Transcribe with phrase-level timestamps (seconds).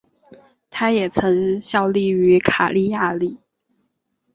[0.71, 3.37] 他也曾效力于卡利亚里。